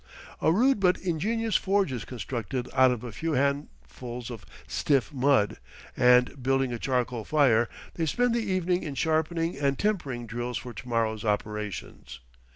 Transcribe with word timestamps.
A 0.41 0.51
rude 0.51 0.79
but 0.79 0.97
ingenious 0.97 1.55
forge 1.55 1.91
is 1.91 2.05
constructed 2.05 2.67
out 2.73 2.89
of 2.89 3.03
a 3.03 3.11
few 3.11 3.33
handfuls 3.33 4.31
of 4.31 4.47
stiff 4.67 5.13
mud, 5.13 5.57
and, 5.95 6.41
building 6.41 6.73
a 6.73 6.79
charcoal 6.79 7.23
fire, 7.23 7.69
they 7.93 8.07
spend 8.07 8.33
the 8.33 8.39
evening 8.41 8.81
in 8.81 8.95
sharpening 8.95 9.59
and 9.59 9.77
tempering 9.77 10.25
drills 10.25 10.57
for 10.57 10.73
tomorrow's 10.73 11.23
operations. 11.23 12.19